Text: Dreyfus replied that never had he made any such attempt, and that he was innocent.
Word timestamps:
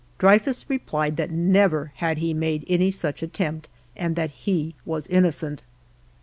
Dreyfus 0.17 0.67
replied 0.67 1.15
that 1.17 1.29
never 1.29 1.91
had 1.97 2.17
he 2.17 2.33
made 2.33 2.65
any 2.67 2.89
such 2.89 3.21
attempt, 3.21 3.69
and 3.95 4.15
that 4.15 4.31
he 4.31 4.73
was 4.83 5.05
innocent. 5.05 5.61